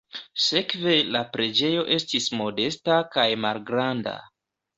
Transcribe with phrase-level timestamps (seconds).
[0.43, 4.17] Sekve la preĝejo estis modesta kaj malgranda.